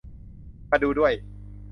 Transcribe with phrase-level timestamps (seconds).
[0.69, 1.13] มาดูด้วย